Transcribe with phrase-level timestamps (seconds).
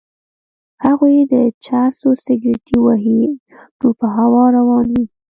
[0.85, 1.33] هغوی د
[1.65, 3.21] چرسو سګرټی ووهي
[3.79, 5.05] نو په هوا روان وي.